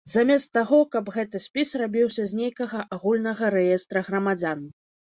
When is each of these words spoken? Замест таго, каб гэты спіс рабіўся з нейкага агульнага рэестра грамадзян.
Замест 0.11 0.49
таго, 0.57 0.79
каб 0.95 1.11
гэты 1.17 1.41
спіс 1.45 1.75
рабіўся 1.83 2.27
з 2.33 2.41
нейкага 2.43 2.79
агульнага 2.99 3.55
рэестра 3.59 3.99
грамадзян. 4.11 4.71